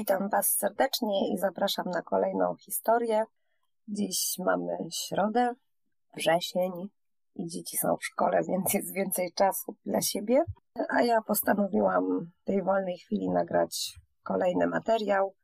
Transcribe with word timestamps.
Witam 0.00 0.28
Was 0.28 0.56
serdecznie 0.56 1.32
i 1.32 1.38
zapraszam 1.38 1.90
na 1.90 2.02
kolejną 2.02 2.56
historię. 2.56 3.24
Dziś 3.88 4.34
mamy 4.38 4.78
środę, 4.92 5.54
wrzesień 6.16 6.72
i 7.34 7.46
dzieci 7.46 7.76
są 7.76 7.96
w 7.96 8.04
szkole, 8.04 8.42
więc 8.48 8.74
jest 8.74 8.94
więcej 8.94 9.32
czasu 9.32 9.76
dla 9.86 10.00
siebie. 10.00 10.44
A 10.88 11.02
ja 11.02 11.22
postanowiłam 11.22 12.30
w 12.42 12.44
tej 12.44 12.62
wolnej 12.62 12.98
chwili 12.98 13.30
nagrać 13.30 13.94
kolejny 14.22 14.66
materiał, 14.66 15.34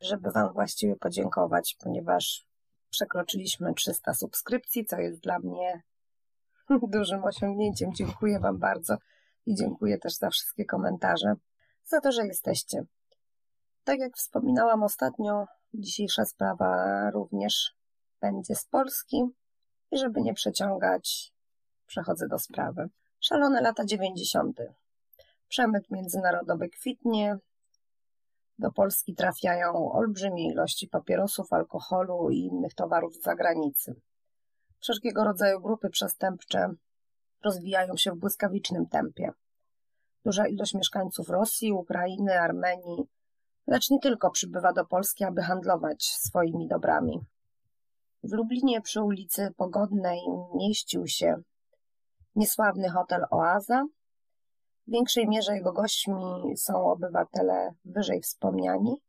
żeby 0.00 0.30
Wam 0.30 0.52
właściwie 0.52 0.96
podziękować, 0.96 1.76
ponieważ 1.80 2.46
przekroczyliśmy 2.90 3.74
300 3.74 4.14
subskrypcji, 4.14 4.84
co 4.84 4.98
jest 4.98 5.20
dla 5.20 5.38
mnie 5.38 5.82
dużym 6.92 7.24
osiągnięciem. 7.24 7.94
Dziękuję 7.94 8.40
Wam 8.40 8.58
bardzo 8.58 8.96
i 9.46 9.54
dziękuję 9.54 9.98
też 9.98 10.16
za 10.16 10.30
wszystkie 10.30 10.64
komentarze, 10.64 11.34
za 11.84 12.00
to, 12.00 12.12
że 12.12 12.26
jesteście. 12.26 12.86
Tak 13.86 13.98
jak 13.98 14.16
wspominałam 14.16 14.82
ostatnio, 14.82 15.46
dzisiejsza 15.74 16.24
sprawa 16.24 17.10
również 17.10 17.74
będzie 18.20 18.54
z 18.54 18.64
Polski 18.64 19.24
i 19.90 19.98
żeby 19.98 20.20
nie 20.20 20.34
przeciągać, 20.34 21.32
przechodzę 21.86 22.28
do 22.28 22.38
sprawy. 22.38 22.88
Szalone 23.20 23.60
lata 23.60 23.84
90. 23.84 24.60
Przemyt 25.48 25.90
międzynarodowy 25.90 26.68
kwitnie. 26.68 27.38
Do 28.58 28.72
Polski 28.72 29.14
trafiają 29.14 29.92
olbrzymie 29.92 30.52
ilości 30.52 30.88
papierosów, 30.88 31.52
alkoholu 31.52 32.30
i 32.30 32.38
innych 32.38 32.74
towarów 32.74 33.14
z 33.14 33.22
zagranicy. 33.22 33.94
Wszelkiego 34.80 35.24
rodzaju 35.24 35.60
grupy 35.60 35.90
przestępcze 35.90 36.68
rozwijają 37.44 37.96
się 37.96 38.12
w 38.12 38.18
błyskawicznym 38.18 38.86
tempie. 38.86 39.30
Duża 40.24 40.46
ilość 40.46 40.74
mieszkańców 40.74 41.28
Rosji, 41.28 41.72
Ukrainy, 41.72 42.40
Armenii, 42.40 43.08
lecz 43.66 43.90
nie 43.90 43.98
tylko 43.98 44.30
przybywa 44.30 44.72
do 44.72 44.84
Polski, 44.84 45.24
aby 45.24 45.42
handlować 45.42 46.04
swoimi 46.04 46.68
dobrami. 46.68 47.20
W 48.22 48.32
Lublinie 48.32 48.80
przy 48.80 49.02
ulicy 49.02 49.52
Pogodnej 49.56 50.20
mieścił 50.54 51.06
się 51.06 51.36
niesławny 52.36 52.88
hotel 52.88 53.24
Oaza. 53.30 53.84
W 54.86 54.90
większej 54.90 55.28
mierze 55.28 55.54
jego 55.54 55.72
gośćmi 55.72 56.56
są 56.56 56.90
obywatele 56.90 57.74
wyżej 57.84 58.20
wspomniani. 58.20 59.02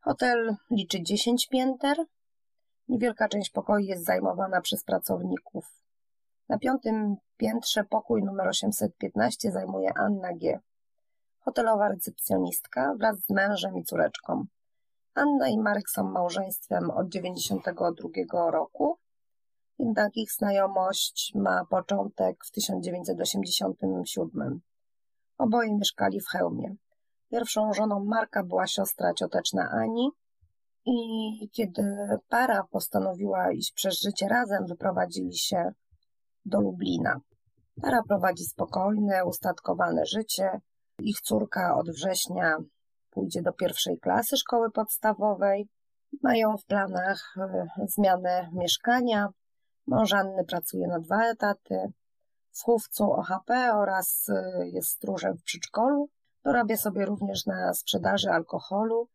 Hotel 0.00 0.56
liczy 0.70 1.02
10 1.02 1.46
pięter. 1.46 1.96
Niewielka 2.88 3.28
część 3.28 3.50
pokoi 3.50 3.86
jest 3.86 4.04
zajmowana 4.04 4.60
przez 4.60 4.84
pracowników. 4.84 5.66
Na 6.48 6.58
piątym 6.58 7.16
piętrze 7.36 7.84
pokój 7.84 8.22
numer 8.22 8.48
815 8.48 9.52
zajmuje 9.52 9.92
Anna 9.98 10.32
G 10.34 10.60
hotelowa 11.40 11.88
recepcjonistka 11.88 12.94
wraz 12.98 13.20
z 13.20 13.30
mężem 13.30 13.76
i 13.76 13.84
córeczką. 13.84 14.44
Anna 15.14 15.48
i 15.48 15.58
Marek 15.58 15.90
są 15.90 16.04
małżeństwem 16.04 16.90
od 16.90 17.08
92 17.08 18.50
roku, 18.50 18.98
jednak 19.78 20.16
ich 20.16 20.32
znajomość 20.32 21.32
ma 21.34 21.64
początek 21.64 22.44
w 22.44 22.50
1987. 22.50 24.60
Oboje 25.38 25.74
mieszkali 25.74 26.20
w 26.20 26.28
Chełmie. 26.28 26.74
Pierwszą 27.30 27.72
żoną 27.72 28.04
Marka 28.04 28.42
była 28.42 28.66
siostra 28.66 29.14
cioteczna 29.14 29.70
Ani 29.70 30.10
i 30.86 31.48
kiedy 31.52 31.82
para 32.28 32.64
postanowiła 32.70 33.52
iść 33.52 33.72
przez 33.72 34.00
życie 34.00 34.28
razem, 34.28 34.66
wyprowadzili 34.66 35.36
się 35.36 35.72
do 36.44 36.60
Lublina. 36.60 37.20
Para 37.82 38.02
prowadzi 38.02 38.44
spokojne, 38.44 39.24
ustatkowane 39.24 40.06
życie, 40.06 40.60
ich 41.02 41.20
córka 41.20 41.76
od 41.76 41.90
września 41.90 42.56
pójdzie 43.10 43.42
do 43.42 43.52
pierwszej 43.52 43.98
klasy 43.98 44.36
szkoły 44.36 44.70
podstawowej. 44.70 45.68
Mają 46.22 46.56
w 46.56 46.64
planach 46.64 47.34
e, 47.36 47.66
zmianę 47.86 48.50
mieszkania. 48.52 49.28
Mąż 49.86 50.12
Anny 50.12 50.44
pracuje 50.44 50.88
na 50.88 50.98
dwa 50.98 51.24
etaty. 51.24 51.92
W 52.52 52.62
chówcu 52.62 53.12
OHP 53.12 53.74
oraz 53.74 54.28
e, 54.28 54.68
jest 54.68 54.88
stróżem 54.88 55.36
w 55.36 55.42
przedszkolu. 55.42 56.08
Dorabia 56.44 56.76
sobie 56.76 57.06
również 57.06 57.46
na 57.46 57.74
sprzedaży 57.74 58.30
alkoholu. 58.30 59.08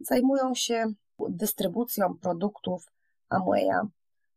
Zajmują 0.00 0.54
się 0.54 0.86
dystrybucją 1.28 2.18
produktów 2.22 2.84
Amwaya. 3.28 3.80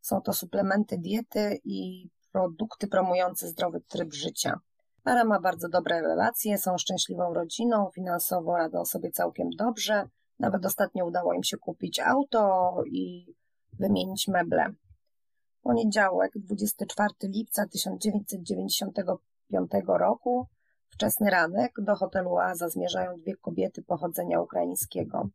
Są 0.01 0.21
to 0.21 0.33
suplementy 0.33 0.97
diety 0.97 1.59
i 1.63 2.09
produkty 2.31 2.87
promujące 2.87 3.47
zdrowy 3.47 3.81
tryb 3.81 4.13
życia. 4.13 4.59
Para 5.03 5.23
ma 5.23 5.39
bardzo 5.39 5.69
dobre 5.69 6.01
relacje, 6.01 6.57
są 6.57 6.77
szczęśliwą 6.77 7.33
rodziną, 7.33 7.89
finansowo 7.95 8.57
radzą 8.57 8.85
sobie 8.85 9.11
całkiem 9.11 9.49
dobrze. 9.49 10.07
Nawet 10.39 10.65
ostatnio 10.65 11.05
udało 11.05 11.33
im 11.33 11.43
się 11.43 11.57
kupić 11.57 11.99
auto 11.99 12.73
i 12.85 13.33
wymienić 13.79 14.27
meble. 14.27 14.73
Poniedziałek, 15.61 16.31
24 16.35 17.13
lipca 17.23 17.67
1995 17.67 19.71
roku, 19.87 20.47
wczesny 20.89 21.29
ranek, 21.29 21.71
do 21.81 21.95
hotelu 21.95 22.33
Oaza 22.33 22.69
zmierzają 22.69 23.17
dwie 23.17 23.35
kobiety 23.35 23.83
pochodzenia 23.83 24.41
ukraińskiego. 24.41 25.29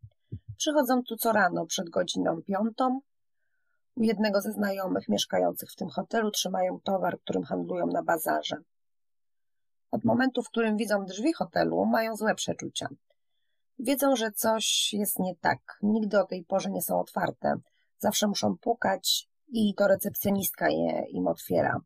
Przychodzą 0.57 1.03
tu 1.03 1.17
co 1.17 1.33
rano 1.33 1.67
przed 1.67 1.91
godziną 1.91 2.43
piątą. 2.43 3.01
U 3.97 4.03
jednego 4.03 4.41
ze 4.41 4.53
znajomych 4.53 5.09
mieszkających 5.09 5.71
w 5.71 5.77
tym 5.77 5.89
hotelu 5.89 6.31
trzymają 6.31 6.81
towar, 6.81 7.21
którym 7.21 7.43
handlują 7.43 7.87
na 7.87 8.03
bazarze. 8.03 8.57
Od 9.95 10.05
momentu, 10.05 10.43
w 10.43 10.49
którym 10.49 10.77
widzą 10.77 11.05
drzwi 11.05 11.33
hotelu, 11.33 11.85
mają 11.85 12.17
złe 12.17 12.35
przeczucia. 12.35 12.89
Wiedzą, 13.79 14.17
że 14.17 14.33
coś 14.33 14.93
jest 14.93 15.19
nie 15.19 15.37
tak. 15.37 15.79
Nigdy 15.83 16.21
o 16.21 16.25
tej 16.25 16.45
porze 16.45 16.71
nie 16.71 16.83
są 16.83 17.01
otwarte. 17.01 17.55
Zawsze 17.99 18.27
muszą 18.27 18.59
pukać 18.59 19.29
i 19.49 19.75
to 19.75 19.89
recepcjonistka 19.89 20.69
je 20.69 21.05
im 21.09 21.27
otwiera. 21.27 21.81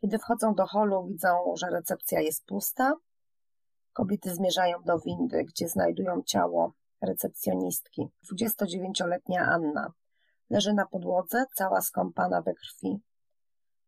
Kiedy 0.00 0.18
wchodzą 0.18 0.54
do 0.54 0.66
holu, 0.66 1.06
widzą, 1.06 1.28
że 1.56 1.66
recepcja 1.70 2.20
jest 2.20 2.44
pusta. 2.44 2.94
Kobiety 3.92 4.34
zmierzają 4.34 4.82
do 4.82 4.98
windy, 4.98 5.44
gdzie 5.44 5.68
znajdują 5.68 6.22
ciało 6.22 6.72
recepcjonistki. 7.00 8.08
29-letnia 8.32 9.46
Anna 9.46 9.92
leży 10.50 10.74
na 10.74 10.86
podłodze, 10.86 11.44
cała 11.54 11.80
skąpana 11.80 12.42
we 12.42 12.54
krwi. 12.54 12.98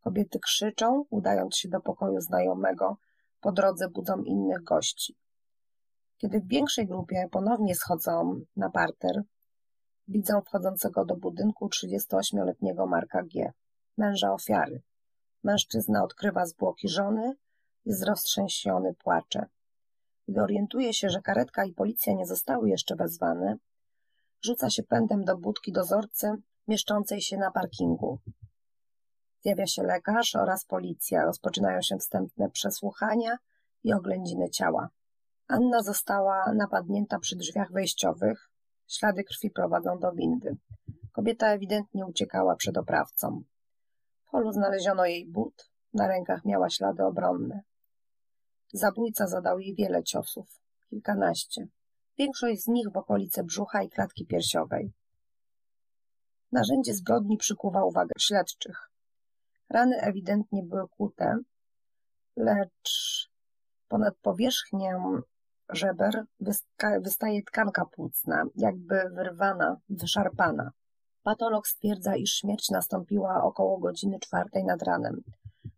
Kobiety 0.08 0.38
krzyczą, 0.38 1.04
udając 1.10 1.56
się 1.56 1.69
do 1.69 1.80
pokoju 1.80 2.20
znajomego, 2.20 2.96
po 3.41 3.52
drodze 3.52 3.88
budzą 3.88 4.22
innych 4.22 4.62
gości. 4.62 5.16
Kiedy 6.19 6.41
w 6.41 6.48
większej 6.48 6.86
grupie 6.86 7.28
ponownie 7.30 7.74
schodzą 7.74 8.41
na 8.56 8.70
parter, 8.70 9.22
widzą 10.08 10.41
wchodzącego 10.41 11.04
do 11.04 11.16
budynku 11.16 11.68
38-letniego 11.68 12.86
Marka 12.86 13.22
G., 13.22 13.53
męża 13.97 14.33
ofiary. 14.33 14.83
Mężczyzna 15.44 16.04
odkrywa 16.04 16.47
zwłoki 16.47 16.88
żony, 16.88 17.36
jest 17.84 18.04
roztrzęsiony, 18.04 18.94
płacze. 18.94 19.47
Gdy 20.28 20.42
orientuje 20.42 20.94
się, 20.94 21.10
że 21.10 21.22
karetka 21.22 21.65
i 21.65 21.72
policja 21.72 22.12
nie 22.12 22.27
zostały 22.27 22.68
jeszcze 22.68 22.97
wezwane, 22.97 23.56
rzuca 24.42 24.71
się 24.71 24.83
pędem 24.83 25.24
do 25.24 25.36
budki 25.36 25.72
dozorcy 25.72 26.33
mieszczącej 26.68 27.21
się 27.21 27.36
na 27.36 27.50
parkingu. 27.50 28.18
Zjawia 29.42 29.66
się 29.66 29.82
lekarz 29.82 30.36
oraz 30.36 30.64
policja. 30.64 31.24
Rozpoczynają 31.24 31.82
się 31.82 31.96
wstępne 31.96 32.50
przesłuchania 32.50 33.38
i 33.84 33.92
oględziny 33.92 34.50
ciała. 34.50 34.88
Anna 35.48 35.82
została 35.82 36.52
napadnięta 36.54 37.18
przy 37.18 37.36
drzwiach 37.36 37.72
wejściowych. 37.72 38.50
Ślady 38.86 39.24
krwi 39.24 39.50
prowadzą 39.50 39.98
do 39.98 40.12
windy. 40.12 40.56
Kobieta 41.12 41.46
ewidentnie 41.46 42.06
uciekała 42.06 42.56
przed 42.56 42.76
oprawcą. 42.76 43.42
W 44.24 44.30
holu 44.30 44.52
znaleziono 44.52 45.04
jej 45.06 45.26
but. 45.26 45.70
Na 45.94 46.08
rękach 46.08 46.44
miała 46.44 46.70
ślady 46.70 47.04
obronne. 47.04 47.60
Zabójca 48.72 49.26
zadał 49.26 49.58
jej 49.58 49.74
wiele 49.74 50.02
ciosów. 50.02 50.60
Kilkanaście. 50.90 51.66
Większość 52.18 52.62
z 52.62 52.66
nich 52.66 52.88
w 52.92 52.96
okolice 52.96 53.44
brzucha 53.44 53.82
i 53.82 53.88
klatki 53.88 54.26
piersiowej. 54.26 54.92
Narzędzie 56.52 56.94
zbrodni 56.94 57.36
przykuwa 57.36 57.84
uwagę 57.84 58.12
śledczych. 58.18 58.90
Rany 59.70 60.00
ewidentnie 60.00 60.62
były 60.62 60.88
kłute, 60.88 61.38
lecz 62.36 63.30
ponad 63.88 64.15
powierzchnię 64.22 65.00
żeber 65.68 66.24
wystaje 67.00 67.42
tkanka 67.42 67.84
płucna, 67.84 68.44
jakby 68.54 69.10
wyrwana, 69.15 69.76
wyszarpana. 69.88 70.70
Patolog 71.22 71.66
stwierdza, 71.66 72.16
iż 72.16 72.34
śmierć 72.34 72.70
nastąpiła 72.70 73.42
około 73.42 73.78
godziny 73.78 74.18
czwartej 74.20 74.65
nad 74.65 74.82
ranem. 74.82 75.22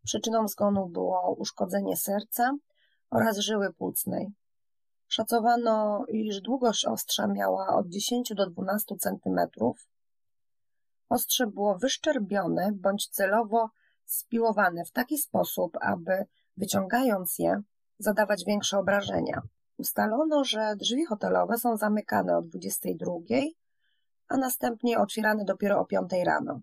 Przyczyną 0.04 0.48
zgonu 0.48 0.86
było 0.86 1.34
uszkodzenie 1.34 1.96
serca 1.96 2.56
oraz 3.10 3.38
żyły 3.38 3.72
płucnej. 3.72 4.32
Szacowano, 5.08 6.04
iż 6.08 6.40
długość 6.40 6.84
ostrza 6.84 7.26
miała 7.26 7.68
od 7.68 7.88
10 7.88 8.32
do 8.34 8.50
12 8.50 8.96
centymetrów. 8.96 9.88
Ostrze 11.08 11.46
było 11.46 11.78
wyszczerbione 11.78 12.70
bądź 12.72 13.08
celowo 13.08 13.70
spiłowane 14.12 14.84
w 14.84 14.92
taki 14.92 15.18
sposób, 15.18 15.78
aby 15.80 16.24
wyciągając 16.56 17.38
je, 17.38 17.62
zadawać 17.98 18.44
większe 18.44 18.78
obrażenia. 18.78 19.42
Ustalono, 19.78 20.44
że 20.44 20.76
drzwi 20.76 21.06
hotelowe 21.06 21.58
są 21.58 21.76
zamykane 21.76 22.38
o 22.38 22.42
22, 22.42 23.12
a 24.28 24.36
następnie 24.36 24.98
otwierane 24.98 25.44
dopiero 25.44 25.80
o 25.80 25.84
5 25.84 26.10
rano. 26.24 26.60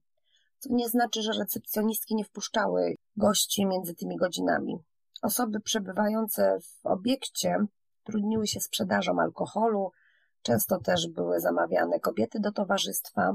Co 0.59 0.73
nie 0.73 0.89
znaczy, 0.89 1.21
że 1.21 1.31
recepcjonistki 1.31 2.15
nie 2.15 2.23
wpuszczały 2.23 2.95
gości 3.17 3.65
między 3.65 3.95
tymi 3.95 4.17
godzinami. 4.17 4.77
Osoby 5.21 5.59
przebywające 5.59 6.59
w 6.59 6.85
obiekcie 6.85 7.57
trudniły 8.03 8.47
się 8.47 8.59
sprzedażą 8.59 9.19
alkoholu, 9.19 9.91
często 10.41 10.79
też 10.79 11.07
były 11.07 11.39
zamawiane 11.39 11.99
kobiety 11.99 12.39
do 12.39 12.51
towarzystwa. 12.51 13.33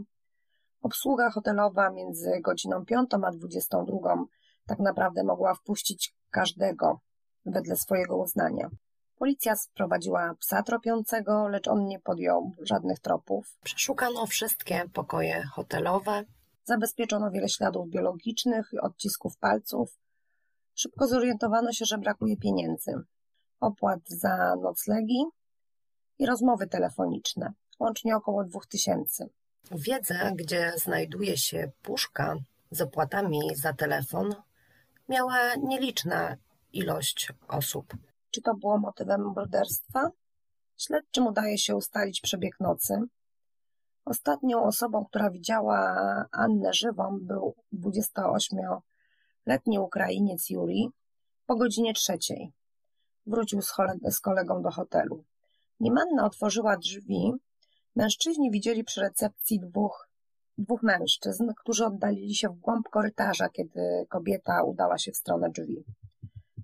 Obsługa 0.83 1.31
hotelowa 1.31 1.91
między 1.91 2.41
godziną 2.41 2.85
5 2.85 3.11
a 3.15 3.31
22 3.31 4.15
tak 4.67 4.79
naprawdę 4.79 5.25
mogła 5.25 5.55
wpuścić 5.55 6.15
każdego 6.31 7.01
wedle 7.47 7.77
swojego 7.77 8.17
uznania. 8.17 8.71
Policja 9.17 9.57
sprowadziła 9.57 10.35
psa 10.35 10.63
tropiącego, 10.63 11.49
lecz 11.49 11.69
on 11.69 11.87
nie 11.87 12.01
podjął 12.01 12.57
żadnych 12.63 12.99
tropów. 13.01 13.59
Przeszukano 13.65 14.27
wszystkie 14.27 14.85
pokoje 14.93 15.43
hotelowe. 15.55 16.25
Zabezpieczono 16.65 17.31
wiele 17.31 17.49
śladów 17.49 17.89
biologicznych 17.89 18.71
i 18.73 18.79
odcisków 18.79 19.39
palców. 19.39 19.99
Szybko 20.75 21.07
zorientowano 21.07 21.73
się, 21.73 21.85
że 21.85 21.99
brakuje 21.99 22.37
pieniędzy, 22.37 22.93
opłat 23.61 24.01
za 24.07 24.57
noclegi 24.57 25.25
i 26.19 26.27
rozmowy 26.27 26.67
telefoniczne, 26.67 27.53
łącznie 27.81 28.17
około 28.17 28.45
2000. 28.45 29.29
Wiedzę, 29.71 30.33
gdzie 30.35 30.73
znajduje 30.77 31.37
się 31.37 31.71
puszka 31.83 32.37
z 32.71 32.81
opłatami 32.81 33.41
za 33.55 33.73
telefon, 33.73 34.35
miała 35.09 35.55
nieliczna 35.55 36.37
ilość 36.73 37.33
osób. 37.49 37.97
Czy 38.31 38.43
to 38.43 38.55
było 38.55 38.79
motywem 38.79 39.21
morderstwa? 39.21 40.11
Śledczym 40.77 41.27
udaje 41.27 41.59
się 41.59 41.77
ustalić 41.77 42.21
przebieg 42.21 42.61
nocy. 42.61 42.95
Ostatnią 44.05 44.63
osobą, 44.63 45.05
która 45.05 45.31
widziała 45.31 45.97
Annę 46.33 46.75
żywą, 46.75 47.19
był 47.21 47.55
28-letni 47.75 49.79
Ukrainiec 49.79 50.51
Juri 50.51 50.91
po 51.47 51.57
godzinie 51.57 51.95
trzeciej. 51.95 52.53
Wrócił 53.27 53.63
z, 54.09 54.21
kolegą 54.21 54.63
do 54.63 54.71
hotelu. 54.71 55.25
Nim 55.81 55.99
Anna 55.99 56.27
otworzyła 56.27 56.77
drzwi, 56.77 57.33
mężczyźni 57.97 58.51
widzieli 58.51 58.85
przy 58.85 59.01
recepcji 59.01 59.61
dwóch, 59.61 60.09
dwóch 60.59 60.83
mężczyzn, 60.83 61.51
którzy 61.57 61.87
oddalili 61.87 62.35
się 62.35 62.49
w 62.49 62.61
głąb 62.61 62.89
korytarza, 62.89 63.49
kiedy 63.49 64.07
kobieta 64.09 64.63
udała 64.63 64.99
się 64.99 65.13
w 65.13 65.17
stronę 65.17 65.51
drzwi. 65.51 65.85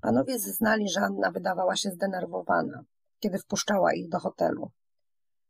Panowie 0.01 0.39
zeznali, 0.39 0.89
że 0.89 1.01
Anna 1.01 1.31
wydawała 1.31 1.77
się 1.77 1.91
zdenerwowana, 1.91 2.85
kiedy 3.19 3.39
wpuszczała 3.39 3.95
ich 3.95 4.09
do 4.09 4.19
hotelu. 4.19 4.71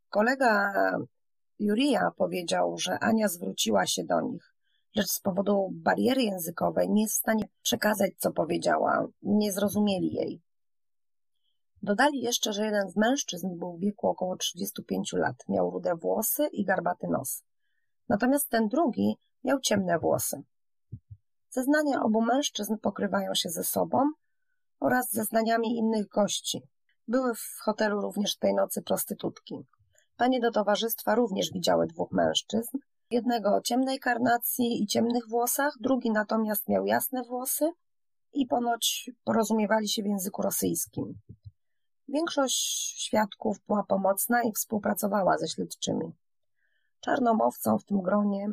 Kolega 0.08 0.72
Jurija 1.58 2.10
powiedział, 2.16 2.78
że 2.78 2.98
Ania 2.98 3.28
zwróciła 3.28 3.86
się 3.86 4.04
do 4.04 4.20
nich, 4.20 4.54
lecz 4.96 5.08
z 5.08 5.20
powodu 5.20 5.68
bariery 5.72 6.22
językowej 6.22 6.90
nie 6.90 7.02
jest 7.02 7.14
w 7.14 7.18
stanie 7.18 7.44
przekazać, 7.62 8.10
co 8.16 8.32
powiedziała. 8.32 9.06
Nie 9.22 9.52
zrozumieli 9.52 10.14
jej. 10.14 10.40
Dodali 11.82 12.20
jeszcze, 12.20 12.52
że 12.52 12.64
jeden 12.64 12.90
z 12.90 12.96
mężczyzn 12.96 13.58
był 13.58 13.76
w 13.76 13.80
wieku 13.80 14.08
około 14.08 14.36
35 14.36 15.12
lat, 15.12 15.36
miał 15.48 15.70
rude 15.70 15.94
włosy 15.96 16.48
i 16.52 16.64
garbaty 16.64 17.06
nos. 17.08 17.42
Natomiast 18.08 18.48
ten 18.48 18.68
drugi 18.68 19.16
miał 19.44 19.60
ciemne 19.60 19.98
włosy. 19.98 20.42
Zeznania 21.50 22.02
obu 22.02 22.22
mężczyzn 22.22 22.76
pokrywają 22.82 23.34
się 23.34 23.48
ze 23.48 23.64
sobą, 23.64 23.98
oraz 24.80 25.12
zeznaniami 25.12 25.76
innych 25.76 26.08
gości. 26.08 26.62
Były 27.08 27.34
w 27.34 27.58
hotelu 27.64 28.00
również 28.00 28.36
tej 28.36 28.54
nocy 28.54 28.82
prostytutki. 28.82 29.54
Panie 30.16 30.40
do 30.40 30.50
towarzystwa 30.50 31.14
również 31.14 31.52
widziały 31.52 31.86
dwóch 31.86 32.12
mężczyzn. 32.12 32.78
Jednego 33.10 33.54
o 33.54 33.60
ciemnej 33.60 33.98
karnacji 33.98 34.82
i 34.82 34.86
ciemnych 34.86 35.28
włosach, 35.28 35.74
drugi 35.80 36.10
natomiast 36.10 36.68
miał 36.68 36.86
jasne 36.86 37.22
włosy 37.22 37.70
i 38.32 38.46
ponoć 38.46 39.10
porozumiewali 39.24 39.88
się 39.88 40.02
w 40.02 40.06
języku 40.06 40.42
rosyjskim. 40.42 41.14
Większość 42.08 42.56
świadków 42.98 43.60
była 43.66 43.82
pomocna 43.82 44.42
i 44.42 44.52
współpracowała 44.52 45.38
ze 45.38 45.48
śledczymi. 45.48 46.12
Czarną 47.00 47.38
owcą 47.40 47.78
w 47.78 47.84
tym 47.84 48.02
gronie 48.02 48.46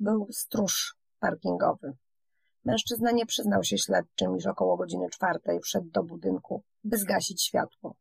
był 0.00 0.28
stróż 0.30 0.96
parkingowy. 1.20 1.96
Mężczyzna 2.64 3.10
nie 3.10 3.26
przyznał 3.26 3.64
się 3.64 3.78
śledczym, 3.78 4.36
iż 4.36 4.46
około 4.46 4.76
godziny 4.76 5.10
czwartej 5.10 5.60
wszedł 5.60 5.90
do 5.90 6.02
budynku, 6.02 6.62
by 6.84 6.98
zgasić 6.98 7.42
światło. 7.42 7.94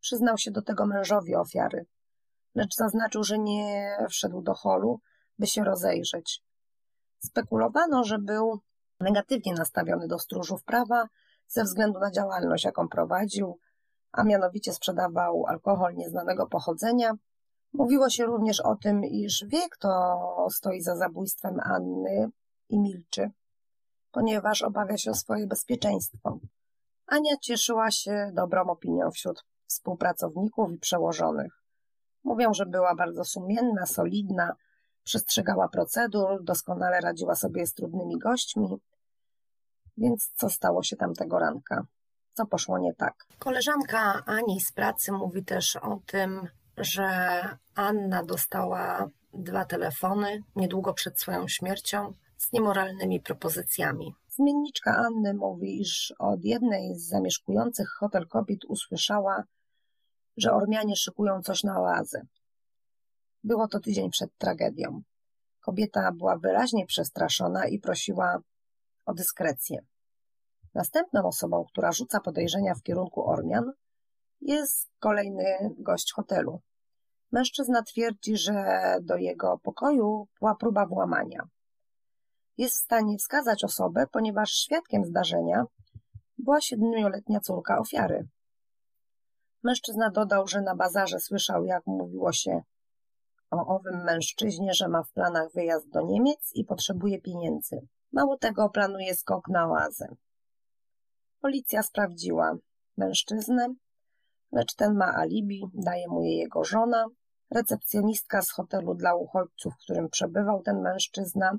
Przyznał 0.00 0.38
się 0.38 0.50
do 0.50 0.62
tego 0.62 0.86
mężowi 0.86 1.34
ofiary, 1.34 1.86
lecz 2.54 2.74
zaznaczył, 2.74 3.24
że 3.24 3.38
nie 3.38 3.96
wszedł 4.08 4.42
do 4.42 4.54
holu, 4.54 5.00
by 5.38 5.46
się 5.46 5.64
rozejrzeć. 5.64 6.42
Spekulowano, 7.18 8.04
że 8.04 8.18
był 8.18 8.60
negatywnie 9.00 9.54
nastawiony 9.54 10.08
do 10.08 10.18
stróżów 10.18 10.64
prawa 10.64 11.08
ze 11.48 11.64
względu 11.64 12.00
na 12.00 12.10
działalność, 12.10 12.64
jaką 12.64 12.88
prowadził, 12.88 13.58
a 14.16 14.24
mianowicie 14.24 14.72
sprzedawał 14.72 15.46
alkohol 15.46 15.94
nieznanego 15.94 16.46
pochodzenia. 16.46 17.12
Mówiło 17.72 18.10
się 18.10 18.24
również 18.24 18.60
o 18.60 18.76
tym, 18.76 19.04
iż 19.04 19.44
wie, 19.48 19.68
kto 19.70 20.48
stoi 20.50 20.80
za 20.80 20.96
zabójstwem 20.96 21.60
Anny 21.60 22.30
i 22.68 22.78
milczy 22.78 23.30
ponieważ 24.16 24.62
obawia 24.62 24.96
się 24.98 25.10
o 25.10 25.14
swoje 25.14 25.46
bezpieczeństwo. 25.46 26.38
Ania 27.06 27.36
cieszyła 27.42 27.90
się 27.90 28.30
dobrą 28.34 28.62
opinią 28.62 29.10
wśród 29.10 29.44
współpracowników 29.66 30.72
i 30.72 30.78
przełożonych. 30.78 31.62
Mówią, 32.24 32.54
że 32.54 32.66
była 32.66 32.94
bardzo 32.94 33.24
sumienna, 33.24 33.86
solidna, 33.86 34.52
przestrzegała 35.04 35.68
procedur, 35.68 36.44
doskonale 36.44 37.00
radziła 37.00 37.34
sobie 37.34 37.66
z 37.66 37.74
trudnymi 37.74 38.18
gośćmi. 38.18 38.68
Więc 39.96 40.32
co 40.34 40.50
stało 40.50 40.82
się 40.82 40.96
tamtego 40.96 41.38
ranka? 41.38 41.86
Co 42.36 42.46
poszło 42.46 42.78
nie 42.78 42.94
tak? 42.94 43.26
Koleżanka 43.38 44.22
Ani 44.26 44.60
z 44.60 44.72
pracy 44.72 45.12
mówi 45.12 45.44
też 45.44 45.76
o 45.76 46.00
tym, 46.06 46.48
że 46.76 47.08
Anna 47.74 48.24
dostała 48.24 49.08
dwa 49.34 49.64
telefony 49.64 50.42
niedługo 50.56 50.94
przed 50.94 51.20
swoją 51.20 51.48
śmiercią 51.48 52.12
z 52.38 52.52
niemoralnymi 52.52 53.20
propozycjami. 53.20 54.14
Zmienniczka 54.28 54.96
Anny 54.96 55.34
mówi, 55.34 55.80
iż 55.80 56.14
od 56.18 56.44
jednej 56.44 56.98
z 56.98 57.08
zamieszkujących 57.08 57.88
hotel 57.88 58.26
kobiet 58.26 58.64
usłyszała, 58.64 59.44
że 60.36 60.52
Ormianie 60.52 60.96
szykują 60.96 61.42
coś 61.42 61.62
na 61.64 61.80
oazę. 61.80 62.22
Było 63.44 63.68
to 63.68 63.80
tydzień 63.80 64.10
przed 64.10 64.38
tragedią. 64.38 65.02
Kobieta 65.60 66.12
była 66.12 66.36
wyraźnie 66.36 66.86
przestraszona 66.86 67.66
i 67.66 67.78
prosiła 67.78 68.38
o 69.06 69.14
dyskrecję. 69.14 69.84
Następną 70.76 71.26
osobą, 71.26 71.64
która 71.64 71.92
rzuca 71.92 72.20
podejrzenia 72.20 72.74
w 72.74 72.82
kierunku 72.82 73.30
Ormian, 73.30 73.72
jest 74.40 74.90
kolejny 74.98 75.44
gość 75.78 76.12
hotelu. 76.12 76.60
Mężczyzna 77.32 77.82
twierdzi, 77.82 78.36
że 78.36 78.54
do 79.02 79.16
jego 79.16 79.58
pokoju 79.58 80.28
była 80.40 80.54
próba 80.54 80.86
włamania 80.86 81.48
jest 82.58 82.74
w 82.74 82.84
stanie 82.84 83.18
wskazać 83.18 83.64
osobę, 83.64 84.06
ponieważ 84.12 84.50
świadkiem 84.50 85.04
zdarzenia 85.04 85.64
była 86.38 86.60
siedmioletnia 86.60 87.40
córka 87.40 87.78
ofiary. 87.78 88.28
Mężczyzna 89.62 90.10
dodał, 90.10 90.46
że 90.46 90.60
na 90.60 90.76
bazarze 90.76 91.20
słyszał, 91.20 91.64
jak 91.64 91.86
mówiło 91.86 92.32
się 92.32 92.62
o 93.50 93.66
owym 93.66 94.04
mężczyźnie, 94.04 94.74
że 94.74 94.88
ma 94.88 95.02
w 95.02 95.12
planach 95.12 95.52
wyjazd 95.52 95.88
do 95.88 96.00
Niemiec 96.00 96.50
i 96.54 96.64
potrzebuje 96.64 97.20
pieniędzy. 97.20 97.80
Mało 98.12 98.38
tego, 98.38 98.68
planuje 98.68 99.14
skok 99.14 99.48
na 99.48 99.68
oazę. 99.70 100.06
Policja 101.46 101.82
sprawdziła 101.82 102.56
mężczyznę, 102.96 103.74
lecz 104.52 104.74
ten 104.74 104.94
ma 104.94 105.14
alibi, 105.14 105.62
daje 105.74 106.08
mu 106.08 106.22
je 106.22 106.38
jego 106.38 106.64
żona. 106.64 107.06
Recepcjonistka 107.50 108.42
z 108.42 108.50
hotelu 108.50 108.94
dla 108.94 109.14
uchodźców, 109.14 109.74
w 109.74 109.82
którym 109.82 110.08
przebywał 110.08 110.62
ten 110.62 110.80
mężczyzna, 110.80 111.58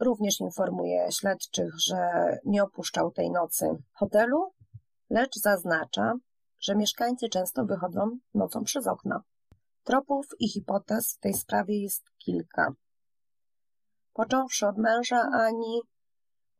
Również 0.00 0.40
informuje 0.40 1.12
śledczych, 1.12 1.80
że 1.80 1.98
nie 2.44 2.62
opuszczał 2.62 3.10
tej 3.10 3.30
nocy 3.30 3.66
hotelu, 3.92 4.52
lecz 5.10 5.36
zaznacza, 5.36 6.14
że 6.60 6.76
mieszkańcy 6.76 7.28
często 7.28 7.64
wychodzą 7.64 8.18
nocą 8.34 8.64
przez 8.64 8.86
okna. 8.86 9.22
Tropów 9.84 10.26
i 10.38 10.48
hipotez 10.48 11.14
w 11.14 11.18
tej 11.18 11.34
sprawie 11.34 11.82
jest 11.82 12.02
kilka. 12.18 12.72
Począwszy 14.12 14.66
od 14.66 14.78
męża 14.78 15.28
Ani, 15.32 15.80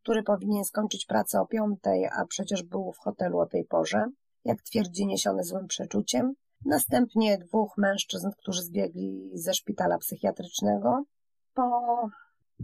który 0.03 0.23
powinien 0.23 0.65
skończyć 0.65 1.07
pracę 1.07 1.41
o 1.41 1.47
piątej, 1.47 2.07
a 2.07 2.27
przecież 2.27 2.63
był 2.63 2.93
w 2.93 2.99
hotelu 2.99 3.39
o 3.39 3.47
tej 3.47 3.65
porze, 3.65 4.07
jak 4.45 4.63
twierdzi 4.63 5.07
niesiony 5.07 5.45
złym 5.45 5.67
przeczuciem. 5.67 6.35
Następnie 6.65 7.39
dwóch 7.39 7.79
mężczyzn, 7.79 8.31
którzy 8.39 8.63
zbiegli 8.63 9.31
ze 9.35 9.55
szpitala 9.55 9.99
psychiatrycznego. 9.99 11.05
Po 11.55 11.71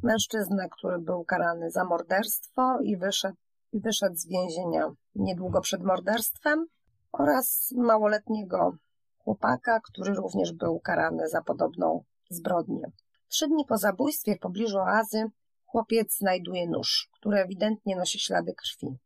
mężczyznę, 0.02 0.68
który 0.68 0.98
był 0.98 1.24
karany 1.24 1.70
za 1.70 1.84
morderstwo 1.84 2.80
i 2.80 2.96
wyszedł, 2.96 3.36
i 3.72 3.80
wyszedł 3.80 4.16
z 4.16 4.28
więzienia 4.28 4.90
niedługo 5.14 5.60
przed 5.60 5.82
morderstwem 5.82 6.66
oraz 7.12 7.72
małoletniego 7.76 8.72
chłopaka, 9.18 9.80
który 9.80 10.14
również 10.14 10.52
był 10.52 10.80
karany 10.80 11.28
za 11.28 11.42
podobną 11.42 12.04
zbrodnię. 12.30 12.90
Trzy 13.28 13.48
dni 13.48 13.64
po 13.64 13.76
zabójstwie 13.76 14.36
w 14.36 14.40
pobliżu 14.40 14.78
oazy 14.78 15.24
chłopiec 15.68 16.18
znajduje 16.18 16.68
nóż, 16.68 17.08
który 17.12 17.38
ewidentnie 17.38 17.96
nosi 17.96 18.18
ślady 18.20 18.54
krwi. 18.54 18.98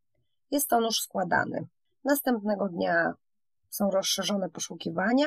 Jest 0.50 0.68
to 0.68 0.80
nóż 0.80 1.00
składany. 1.00 1.68
Następnego 2.04 2.68
dnia 2.68 3.14
są 3.68 3.90
rozszerzone 3.90 4.50
poszukiwania 4.50 5.26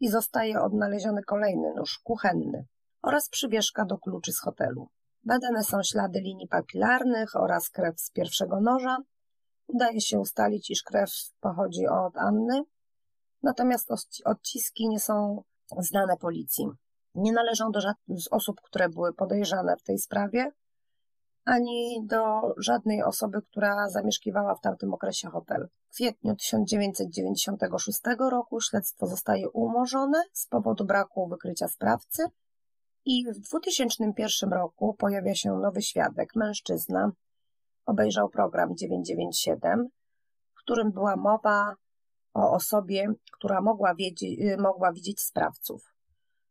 i 0.00 0.08
zostaje 0.08 0.60
odnaleziony 0.60 1.22
kolejny 1.22 1.74
nóż 1.76 1.98
kuchenny 1.98 2.66
oraz 3.02 3.28
przywieszka 3.28 3.84
do 3.84 3.98
kluczy 3.98 4.32
z 4.32 4.40
hotelu. 4.40 4.88
Badane 5.24 5.64
są 5.64 5.82
ślady 5.82 6.20
linii 6.20 6.48
papilarnych 6.48 7.36
oraz 7.36 7.70
krew 7.70 8.00
z 8.00 8.10
pierwszego 8.10 8.60
noża. 8.60 8.96
Udaje 9.66 10.00
się 10.00 10.18
ustalić, 10.18 10.70
iż 10.70 10.82
krew 10.82 11.10
pochodzi 11.40 11.86
od 11.86 12.16
Anny, 12.16 12.62
natomiast 13.42 13.90
odciski 14.24 14.88
nie 14.88 15.00
są 15.00 15.42
znane 15.78 16.16
policji. 16.16 16.66
Nie 17.14 17.32
należą 17.32 17.70
do 17.70 17.80
żadnych 17.80 18.20
z 18.20 18.28
osób, 18.30 18.60
które 18.60 18.88
były 18.88 19.14
podejrzane 19.14 19.76
w 19.76 19.82
tej 19.82 19.98
sprawie, 19.98 20.52
ani 21.44 22.06
do 22.06 22.40
żadnej 22.56 23.02
osoby, 23.02 23.42
która 23.42 23.88
zamieszkiwała 23.88 24.54
w 24.54 24.60
tamtym 24.60 24.94
okresie 24.94 25.28
hotel. 25.28 25.68
W 25.88 25.94
kwietniu 25.94 26.36
1996 26.36 28.00
roku 28.30 28.60
śledztwo 28.60 29.06
zostaje 29.06 29.50
umorzone 29.50 30.22
z 30.32 30.46
powodu 30.46 30.84
braku 30.84 31.28
wykrycia 31.28 31.68
sprawcy 31.68 32.22
i 33.04 33.24
w 33.32 33.38
2001 33.38 34.52
roku 34.52 34.94
pojawia 34.94 35.34
się 35.34 35.52
nowy 35.52 35.82
świadek, 35.82 36.36
mężczyzna. 36.36 37.12
Obejrzał 37.86 38.28
program 38.28 38.76
997, 38.76 39.88
w 40.54 40.58
którym 40.58 40.92
była 40.92 41.16
mowa 41.16 41.74
o 42.34 42.52
osobie, 42.52 43.12
która 43.32 43.60
mogła, 43.60 43.94
mogła 44.58 44.92
widzieć 44.92 45.20
sprawców. 45.20 45.97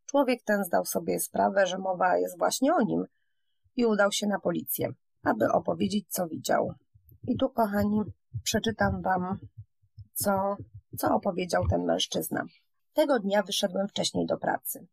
Człowiek 0.10 0.44
ten 0.44 0.64
zdał 0.64 0.86
sobie 0.86 1.20
sprawę, 1.20 1.66
że 1.66 1.78
mowa 1.78 2.18
jest 2.18 2.38
właśnie 2.38 2.76
o 2.76 2.82
nim 2.82 3.06
i 3.76 3.86
udał 3.86 4.12
się 4.12 4.28
na 4.28 4.40
policję, 4.40 4.90
aby 5.24 5.52
opowiedzieć, 5.52 6.06
co 6.10 6.28
widział. 6.28 6.74
I 7.28 7.38
tu, 7.38 7.50
kochani, 7.50 8.02
przeczytam 8.44 9.02
Wam, 9.02 9.40
co, 10.14 10.56
co 10.98 11.16
opowiedział 11.16 11.68
ten 11.70 11.86
mężczyzna. 11.86 12.46
Tego 12.94 13.20
dnia 13.20 13.44
wyszedłem 13.44 13.88
wcześniej 13.88 14.26
do 14.26 14.38
pracy. 14.38 14.88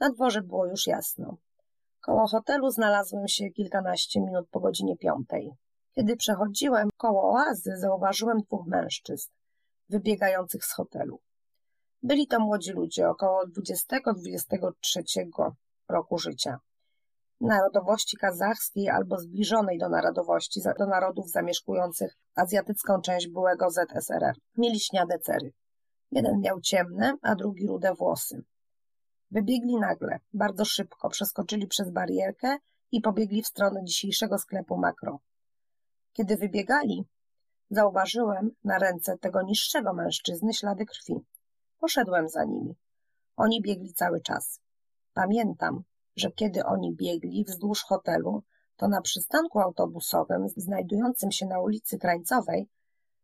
Na 0.00 0.10
dworze 0.10 0.42
było 0.42 0.66
już 0.66 0.86
jasno. 0.86 1.36
Koło 2.00 2.26
hotelu 2.26 2.70
znalazłem 2.70 3.28
się 3.28 3.50
kilkanaście 3.50 4.20
minut 4.20 4.48
po 4.50 4.60
godzinie 4.60 4.96
piątej. 4.96 5.52
Kiedy 5.94 6.16
przechodziłem 6.16 6.88
koło 6.96 7.32
oazy, 7.32 7.76
zauważyłem 7.76 8.38
dwóch 8.38 8.66
mężczyzn 8.66 9.30
wybiegających 9.88 10.64
z 10.64 10.72
hotelu. 10.72 11.20
Byli 12.02 12.26
to 12.26 12.40
młodzi 12.40 12.72
ludzie, 12.72 13.08
około 13.08 13.46
20-23 13.46 15.50
roku 15.88 16.18
życia. 16.18 16.58
Narodowości 17.40 18.16
kazachskiej 18.16 18.88
albo 18.88 19.18
zbliżonej 19.18 19.78
do 19.78 19.88
narodowości, 19.88 20.60
do 20.78 20.86
narodów 20.86 21.30
zamieszkujących 21.30 22.16
azjatycką 22.34 23.00
część 23.00 23.28
byłego 23.28 23.70
ZSRR. 23.70 24.34
Mieli 24.56 24.80
śniade 24.80 25.18
cery. 25.18 25.52
Jeden 26.12 26.40
miał 26.40 26.60
ciemne, 26.60 27.14
a 27.22 27.34
drugi 27.34 27.66
rude 27.66 27.94
włosy. 27.94 28.42
Wybiegli 29.30 29.76
nagle, 29.76 30.18
bardzo 30.34 30.64
szybko, 30.64 31.08
przeskoczyli 31.08 31.66
przez 31.66 31.90
barierkę 31.90 32.56
i 32.92 33.00
pobiegli 33.00 33.42
w 33.42 33.46
stronę 33.46 33.84
dzisiejszego 33.84 34.38
sklepu 34.38 34.76
makro. 34.76 35.18
Kiedy 36.12 36.36
wybiegali, 36.36 37.04
zauważyłem 37.70 38.50
na 38.64 38.78
ręce 38.78 39.18
tego 39.18 39.42
niższego 39.42 39.94
mężczyzny 39.94 40.54
ślady 40.54 40.86
krwi. 40.86 41.14
Poszedłem 41.80 42.28
za 42.28 42.44
nimi. 42.44 42.74
Oni 43.36 43.62
biegli 43.62 43.92
cały 43.92 44.20
czas. 44.20 44.60
Pamiętam, 45.14 45.82
że 46.16 46.30
kiedy 46.30 46.64
oni 46.64 46.94
biegli 46.94 47.44
wzdłuż 47.44 47.82
hotelu, 47.82 48.42
to 48.76 48.88
na 48.88 49.00
przystanku 49.00 49.60
autobusowym 49.60 50.48
znajdującym 50.56 51.32
się 51.32 51.46
na 51.46 51.60
ulicy 51.60 51.98
Krańcowej 51.98 52.68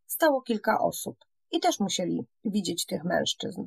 stało 0.06 0.42
kilka 0.42 0.80
osób 0.80 1.16
i 1.50 1.60
też 1.60 1.80
musieli 1.80 2.26
widzieć 2.44 2.86
tych 2.86 3.04
mężczyzn. 3.04 3.66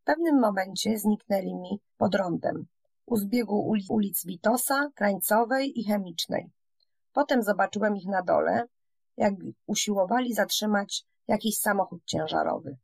W 0.00 0.04
pewnym 0.04 0.40
momencie 0.40 0.98
zniknęli 0.98 1.54
mi 1.54 1.80
pod 1.96 2.14
rondem, 2.14 2.66
u 3.06 3.16
zbiegu 3.16 3.74
ulic 3.88 4.26
Witosa, 4.26 4.90
Krańcowej 4.94 5.80
i 5.80 5.84
Chemicznej. 5.84 6.50
Potem 7.12 7.42
zobaczyłem 7.42 7.96
ich 7.96 8.06
na 8.06 8.22
dole, 8.22 8.66
jak 9.16 9.34
usiłowali 9.66 10.34
zatrzymać 10.34 11.04
jakiś 11.28 11.58
samochód 11.58 12.04
ciężarowy. 12.04 12.76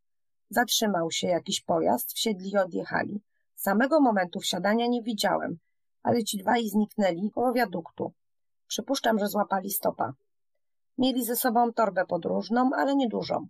Zatrzymał 0.51 1.11
się 1.11 1.27
jakiś 1.27 1.61
pojazd, 1.61 2.13
wsiedli 2.13 2.51
i 2.51 2.59
odjechali. 2.59 3.21
Samego 3.55 4.01
momentu 4.01 4.41
wsiadania 4.41 4.87
nie 4.87 5.03
widziałem, 5.03 5.59
ale 6.03 6.25
ci 6.25 6.39
dwaj 6.39 6.69
zniknęli 6.69 7.31
koło 7.31 7.53
wiaduktu. 7.53 8.13
Przypuszczam, 8.67 9.19
że 9.19 9.29
złapali 9.29 9.71
stopa. 9.71 10.13
Mieli 10.99 11.25
ze 11.25 11.37
sobą 11.37 11.73
torbę 11.73 12.07
podróżną, 12.07 12.71
ale 12.77 12.97
niedużą. 12.97 13.47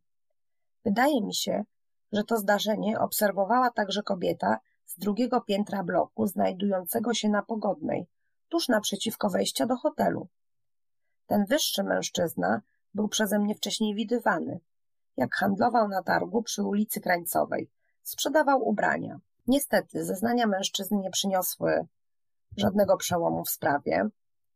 Wydaje 0.84 1.22
mi 1.22 1.34
się, 1.34 1.64
że 2.12 2.24
to 2.24 2.36
zdarzenie 2.36 2.98
obserwowała 3.00 3.70
także 3.70 4.02
kobieta 4.02 4.58
z 4.86 4.98
drugiego 4.98 5.40
piętra 5.40 5.84
bloku, 5.84 6.26
znajdującego 6.26 7.14
się 7.14 7.28
na 7.28 7.42
Pogodnej, 7.42 8.06
tuż 8.48 8.68
naprzeciwko 8.68 9.30
wejścia 9.30 9.66
do 9.66 9.76
hotelu. 9.76 10.28
Ten 11.26 11.44
wyższy 11.44 11.84
mężczyzna 11.84 12.60
był 12.94 13.08
przeze 13.08 13.38
mnie 13.38 13.54
wcześniej 13.54 13.94
widywany, 13.94 14.60
jak 15.18 15.34
handlował 15.34 15.88
na 15.88 16.02
targu 16.02 16.42
przy 16.42 16.62
ulicy 16.62 17.00
Krańcowej. 17.00 17.70
Sprzedawał 18.02 18.68
ubrania. 18.68 19.18
Niestety, 19.46 20.04
zeznania 20.04 20.46
mężczyzn 20.46 21.00
nie 21.00 21.10
przyniosły 21.10 21.86
żadnego 22.56 22.96
przełomu 22.96 23.44
w 23.44 23.50
sprawie. 23.50 24.08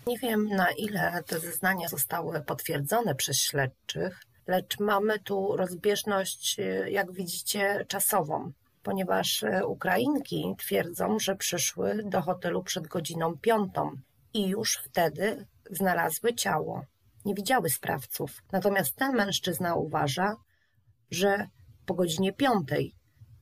Nie 0.07 0.19
wiem, 0.19 0.49
na 0.49 0.71
ile 0.71 1.23
te 1.27 1.41
zeznania 1.41 1.89
zostały 1.89 2.41
potwierdzone 2.41 3.15
przez 3.15 3.37
śledczych, 3.37 4.23
lecz 4.47 4.81
mamy 4.81 5.19
tu 5.19 5.57
rozbieżność, 5.57 6.59
y, 6.59 6.91
jak 6.91 7.13
widzicie, 7.13 7.85
czasową, 7.89 8.53
ponieważ 8.83 9.43
y, 9.43 9.67
Ukrainki 9.67 10.55
twierdzą, 10.59 11.19
że 11.19 11.37
przyszły 11.37 12.03
do 12.05 12.23
hotelu 12.23 12.63
przed 12.63 12.87
godziną 12.87 13.39
piątą 13.39 13.91
i 14.35 14.49
już 14.49 14.77
wtedy 14.77 15.47
znalazły 15.71 16.35
ciało. 16.35 16.85
Nie 17.25 17.35
widziały 17.35 17.71
sprawców. 17.71 18.43
Natomiast 18.53 18.97
ten 18.97 19.13
mężczyzna 19.13 19.75
uważa, 19.75 20.37
że 21.13 21.49
po 21.87 21.95
godzinie 21.95 22.33
piątej 22.33 22.95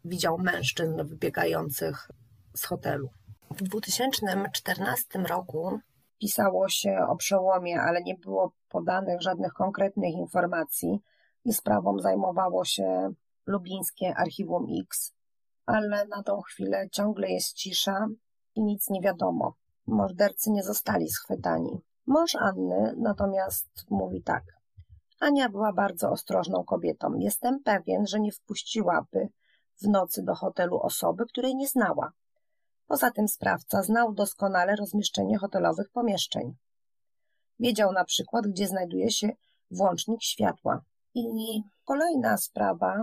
widział 0.05 0.39
mężczyzn 0.39 1.05
wybiegających 1.05 2.11
z 2.55 2.65
hotelu. 2.65 3.09
W 3.51 3.63
2014 3.63 5.19
roku 5.19 5.79
pisało 6.19 6.69
się 6.69 6.99
o 7.09 7.17
przełomie, 7.17 7.81
ale 7.81 8.03
nie 8.03 8.15
było 8.15 8.53
podanych 8.69 9.23
żadnych 9.23 9.53
konkretnych 9.53 10.15
informacji 10.15 11.01
i 11.45 11.53
sprawą 11.53 11.99
zajmowało 11.99 12.65
się 12.65 13.13
lublińskie 13.47 14.15
Archiwum 14.17 14.67
X, 14.83 15.15
ale 15.67 16.07
na 16.07 16.23
tą 16.23 16.41
chwilę 16.41 16.89
ciągle 16.93 17.29
jest 17.29 17.53
cisza 17.53 18.07
i 18.55 18.63
nic 18.63 18.91
nie 18.91 19.01
wiadomo. 19.01 19.55
Mordercy 19.87 20.51
nie 20.51 20.63
zostali 20.63 21.11
schwytani. 21.11 21.81
Mąż 22.07 22.35
Anny 22.35 22.95
natomiast 22.97 23.69
mówi 23.91 24.23
tak. 24.23 24.60
Ania 25.21 25.49
była 25.49 25.73
bardzo 25.73 26.11
ostrożną 26.11 26.65
kobietą. 26.65 27.15
Jestem 27.19 27.63
pewien, 27.63 28.07
że 28.07 28.21
nie 28.21 28.33
wpuściłaby 28.33 29.29
w 29.83 29.89
nocy 29.89 30.23
do 30.23 30.35
hotelu 30.35 30.81
osoby, 30.81 31.27
której 31.27 31.57
nie 31.57 31.69
znała. 31.69 32.13
Poza 32.87 33.11
tym 33.11 33.29
sprawca 33.29 33.83
znał 33.83 34.13
doskonale 34.13 34.77
rozmieszczenie 34.77 35.39
hotelowych 35.39 35.91
pomieszczeń. 35.91 36.57
Wiedział 37.59 37.93
na 37.93 38.05
przykład, 38.05 38.47
gdzie 38.47 38.69
znajduje 38.69 39.11
się 39.11 39.29
włącznik 39.71 40.23
światła. 40.23 40.83
I 41.15 41.63
kolejna 41.85 42.37
sprawa, 42.37 43.03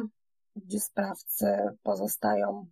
gdzie 0.56 0.80
sprawcy 0.80 1.46
pozostają 1.84 2.66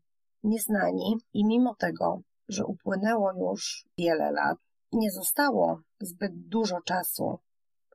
nieznani 0.44 1.18
i 1.34 1.46
mimo 1.46 1.75
tego, 1.75 2.22
że 2.48 2.66
upłynęło 2.66 3.32
już 3.34 3.86
wiele 3.98 4.32
lat, 4.32 4.58
nie 4.92 5.12
zostało 5.12 5.80
zbyt 6.00 6.48
dużo 6.48 6.82
czasu, 6.82 7.40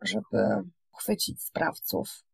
żeby 0.02 0.62
chwycić 1.00 1.42
sprawców, 1.42 2.25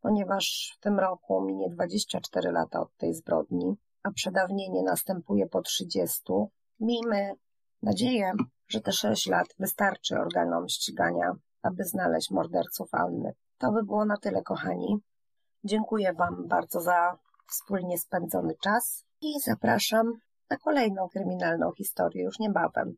ponieważ 0.00 0.74
w 0.76 0.80
tym 0.80 0.98
roku 0.98 1.40
minie 1.40 1.70
24 1.70 2.52
lata 2.52 2.80
od 2.80 2.96
tej 2.96 3.14
zbrodni, 3.14 3.74
a 4.02 4.10
przedawnienie 4.10 4.82
następuje 4.82 5.46
po 5.46 5.62
30. 5.62 6.22
Miejmy 6.80 7.34
nadzieję, 7.82 8.32
że 8.68 8.80
te 8.80 8.92
6 8.92 9.26
lat 9.26 9.46
wystarczy 9.58 10.20
organom 10.20 10.68
ścigania, 10.68 11.32
aby 11.62 11.84
znaleźć 11.84 12.30
morderców 12.30 12.94
Anny. 12.94 13.32
To 13.58 13.72
by 13.72 13.82
było 13.82 14.04
na 14.04 14.16
tyle, 14.16 14.42
kochani. 14.42 14.98
Dziękuję 15.64 16.12
Wam 16.12 16.48
bardzo 16.48 16.80
za 16.80 17.18
wspólnie 17.50 17.98
spędzony 17.98 18.54
czas 18.62 19.04
i 19.20 19.40
zapraszam 19.40 20.12
na 20.50 20.56
kolejną 20.56 21.08
kryminalną 21.08 21.72
historię 21.72 22.24
już 22.24 22.38
niebawem. 22.38 22.96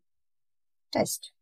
Cześć! 0.90 1.37